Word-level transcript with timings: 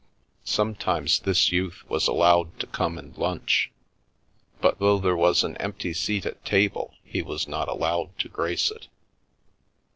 Sometimes 0.47 1.19
this 1.19 1.51
youth 1.51 1.83
was 1.87 2.07
allowed 2.07 2.59
to 2.59 2.65
come 2.65 2.97
and 2.97 3.15
lunch, 3.19 3.69
but 4.59 4.79
though 4.79 4.97
there 4.97 5.15
was 5.15 5.43
an 5.43 5.55
empty 5.57 5.93
seat 5.93 6.25
at 6.25 6.43
table 6.43 6.95
he 7.03 7.21
was 7.21 7.47
not 7.47 7.67
allowed 7.67 8.17
to 8.17 8.27
grace 8.27 8.71
it. 8.71 8.87